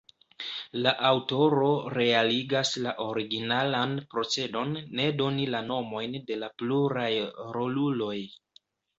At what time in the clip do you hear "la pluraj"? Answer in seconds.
6.45-7.11